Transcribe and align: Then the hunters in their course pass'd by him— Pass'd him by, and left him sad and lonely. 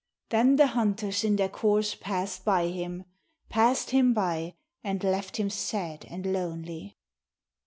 Then 0.29 0.55
the 0.55 0.65
hunters 0.65 1.23
in 1.23 1.35
their 1.35 1.47
course 1.47 1.93
pass'd 1.93 2.43
by 2.43 2.69
him— 2.69 3.05
Pass'd 3.51 3.91
him 3.91 4.15
by, 4.15 4.55
and 4.83 5.03
left 5.03 5.37
him 5.37 5.51
sad 5.51 6.05
and 6.09 6.25
lonely. 6.33 6.97